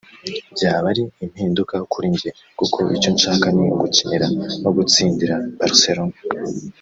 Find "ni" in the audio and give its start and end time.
3.55-3.63